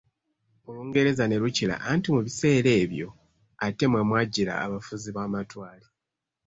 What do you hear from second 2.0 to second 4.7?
mu biseera ebyo ate mwemwajjira